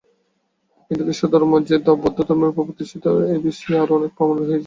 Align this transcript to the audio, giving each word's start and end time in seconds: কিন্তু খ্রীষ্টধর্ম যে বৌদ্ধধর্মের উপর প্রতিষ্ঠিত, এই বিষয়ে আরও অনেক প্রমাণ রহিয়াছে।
কিন্তু 0.91 1.03
খ্রীষ্টধর্ম 1.07 1.51
যে 1.69 1.75
বৌদ্ধধর্মের 1.95 2.51
উপর 2.51 2.63
প্রতিষ্ঠিত, 2.69 3.05
এই 3.33 3.39
বিষয়ে 3.47 3.81
আরও 3.83 3.93
অনেক 3.99 4.11
প্রমাণ 4.17 4.35
রহিয়াছে। 4.37 4.59